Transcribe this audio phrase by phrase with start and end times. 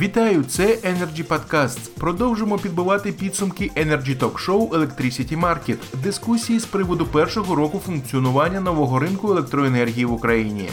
[0.00, 1.90] Вітаю, це Energy Podcast.
[1.98, 8.98] Продовжимо підбивати підсумки Energy Talk Show Electricity Market, дискусії з приводу першого року функціонування нового
[8.98, 10.68] ринку електроенергії в Україні.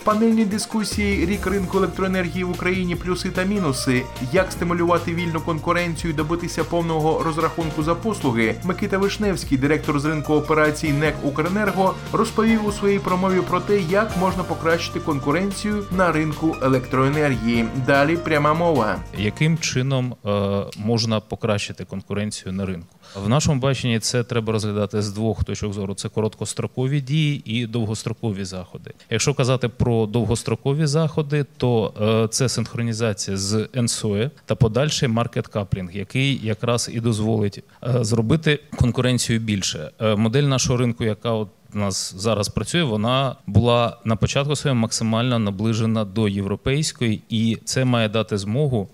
[0.00, 6.10] В панельній дискусії рік ринку електроенергії в Україні плюси та мінуси, як стимулювати вільну конкуренцію
[6.10, 8.54] і добитися повного розрахунку за послуги.
[8.64, 14.16] Микита Вишневський, директор з ринку операцій НЕК Укренерго, розповів у своїй промові про те, як
[14.16, 17.68] можна покращити конкуренцію на ринку електроенергії.
[17.86, 18.96] Далі пряма мова.
[19.18, 22.96] Яким чином е, можна покращити конкуренцію на ринку?
[23.14, 28.44] В нашому баченні це треба розглядати з двох точок зору: це короткострокові дії і довгострокові
[28.44, 28.92] заходи.
[29.10, 31.94] Якщо казати про довгострокові заходи, то
[32.24, 38.60] е, це синхронізація з НСОЕ та подальший маркет каплінг, який якраз і дозволить е, зробити
[38.76, 39.90] конкуренцію більше.
[40.00, 44.80] Е, модель нашого ринку, яка от у нас зараз працює, вона була на початку своєму
[44.80, 48.88] максимально наближена до європейської, і це має дати змогу.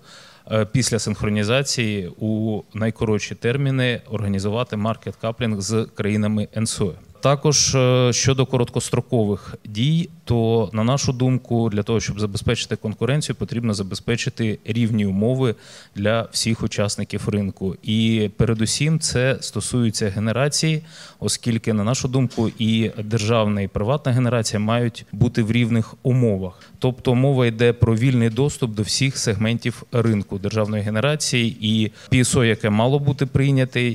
[0.51, 6.93] Е, після синхронізації у найкоротші терміни організувати маркет каплінг з країнами НСО.
[7.21, 13.73] Також е, щодо короткострокових дій, то на нашу думку, для того, щоб забезпечити конкуренцію, потрібно
[13.73, 15.55] забезпечити рівні умови
[15.95, 17.75] для всіх учасників ринку.
[17.83, 20.81] І передусім це стосується генерації,
[21.19, 26.59] оскільки, на нашу думку, і державна і приватна генерація мають бути в рівних умовах.
[26.79, 32.69] Тобто мова йде про вільний доступ до всіх сегментів ринку державної генерації, і ПІСО, яке
[32.69, 33.93] мало бути прийняте,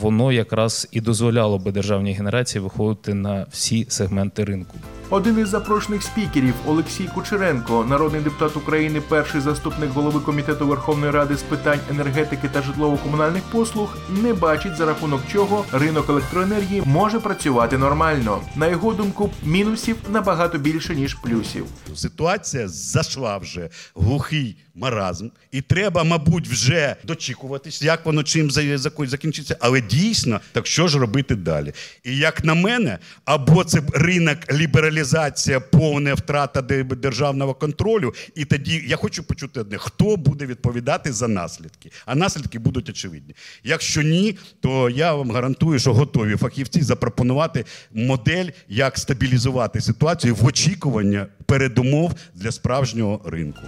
[0.00, 4.74] воно якраз і дозволяло би державній генерації виходити на всі сегменти ринку.
[5.10, 11.36] Один із запрошених спікерів Олексій Кучеренко, народний депутат України, перший заступник голови комітету Верховної Ради
[11.36, 17.78] з питань енергетики та житлово-комунальних послуг, не бачить за рахунок чого ринок електроенергії може працювати
[17.78, 18.40] нормально.
[18.56, 21.66] На його думку, мінусів набагато більше ніж плюсів.
[21.94, 29.56] Ситуація зайшла вже глухий маразм, і треба, мабуть, вже дочікуватись, як воно чим закінчиться.
[29.60, 31.72] Але дійсно, так що ж робити далі?
[32.04, 34.38] І як на мене, або це ринок
[34.98, 38.14] лібералізація, повна втрата державного контролю.
[38.34, 41.90] І тоді я хочу почути одне: хто буде відповідати за наслідки?
[42.06, 43.34] А наслідки будуть очевидні.
[43.64, 50.46] Якщо ні, то я вам гарантую, що готові фахівці запропонувати модель, як стабілізувати ситуацію в
[50.46, 53.62] очікування передумов для справжнього ринку.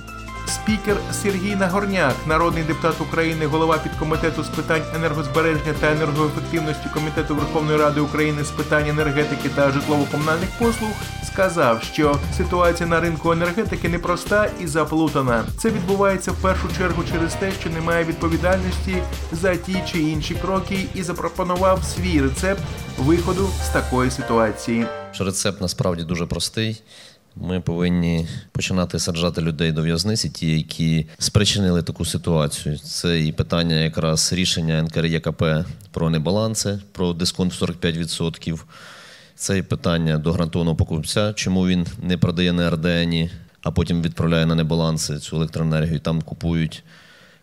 [0.54, 7.78] Спікер Сергій Нагорняк, народний депутат України, голова підкомітету з питань енергозбереження та енергоефективності комітету Верховної
[7.78, 10.90] Ради України з питань енергетики та житлово-комунальних послуг,
[11.26, 15.44] сказав, що ситуація на ринку енергетики непроста і заплутана.
[15.58, 18.96] Це відбувається в першу чергу через те, що немає відповідальності
[19.32, 22.62] за ті чи інші кроки, і запропонував свій рецепт
[22.98, 24.86] виходу з такої ситуації.
[25.20, 26.82] Рецепт насправді дуже простий.
[27.42, 32.78] Ми повинні починати саджати людей до в'язниці, ті, які спричинили таку ситуацію.
[32.78, 35.44] Це і питання якраз рішення НКРЄКП
[35.90, 38.60] про небаланси, про дисконт 45%.
[39.34, 43.30] Це і питання до гарантованого покупця, чому він не продає на РДНі,
[43.62, 46.00] а потім відправляє на небаланси цю електроенергію.
[46.00, 46.84] Там купують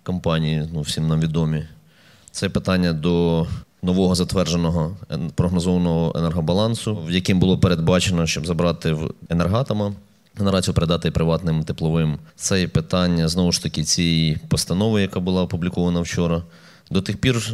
[0.04, 1.68] компанії, ну всім нам відомі.
[2.32, 3.48] Це питання до
[3.88, 4.98] нового затвердженого
[5.36, 9.94] прогнозованого енергобалансу, в яким було передбачено, щоб забрати в енергатома.
[10.38, 12.18] Генерацію передати приватним тепловим.
[12.36, 16.44] Це питання знову ж таки цієї постанови, яка була опублікована вчора.
[16.92, 17.54] До тих пір,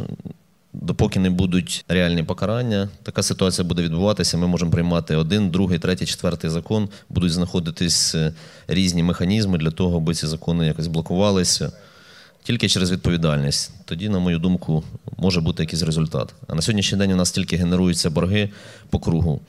[0.72, 4.36] допоки не будуть реальні покарання, така ситуація буде відбуватися.
[4.36, 6.88] Ми можемо приймати один, другий, третій, четвертий закон.
[7.08, 8.32] Будуть знаходитись е,
[8.68, 11.72] різні механізми для того, аби ці закони якось блокувалися
[12.44, 13.72] тільки через відповідальність.
[13.84, 14.84] Тоді, на мою думку,
[15.16, 16.34] може бути якийсь результат.
[16.48, 18.50] А на сьогоднішній день у нас тільки генеруються борги
[18.90, 19.40] по кругу.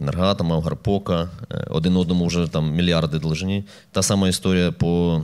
[0.00, 3.64] Енергоатома, Гарпока, е, один одному вже там мільярди должні.
[3.92, 5.22] Та сама історія по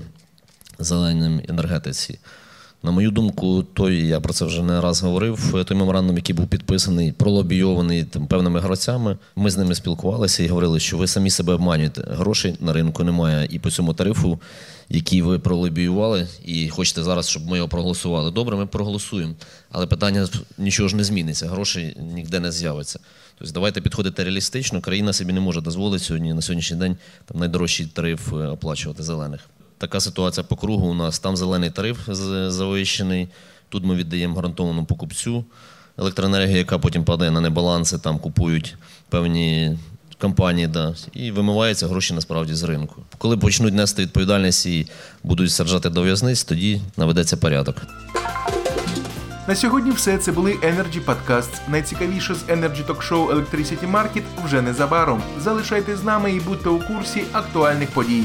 [0.78, 2.18] зеленій енергетиці.
[2.84, 5.64] На мою думку, той, я про це вже не раз говорив.
[5.66, 9.18] Той меморандум, який був підписаний, пролобійований там певними гравцями.
[9.36, 12.04] Ми з ними спілкувалися і говорили, що ви самі себе обманюєте.
[12.10, 13.48] Грошей на ринку немає.
[13.50, 14.40] І по цьому тарифу,
[14.88, 18.30] який ви пролобіювали, і хочете зараз, щоб ми його проголосували.
[18.30, 19.34] Добре, ми проголосуємо.
[19.70, 20.28] Але питання
[20.58, 23.00] нічого ж не зміниться, грошей ніде не з'явиться.
[23.38, 24.80] Тобто давайте підходити реалістично.
[24.80, 29.40] Країна собі не може дозволити сьогодні на сьогоднішній день там найдорожчий тариф е, оплачувати зелених.
[29.82, 31.18] Така ситуація по кругу у нас.
[31.18, 31.98] Там зелений тариф
[32.48, 33.28] завищений.
[33.68, 35.44] Тут ми віддаємо гарантованому покупцю
[35.98, 38.76] електроенергію, яка потім падає на небаланси, там купують
[39.08, 39.78] певні
[40.20, 43.02] компанії, да, і вимиваються гроші насправді з ринку.
[43.18, 44.86] Коли почнуть нести відповідальність і
[45.22, 47.76] будуть саджати до в'язниць, тоді наведеться порядок.
[49.48, 51.68] На сьогодні все це були Energy Podcasts.
[51.68, 55.22] Найцікавіше з Energy Talk Show Electricity Market вже незабаром.
[55.40, 58.24] Залишайтесь з нами і будьте у курсі актуальних подій.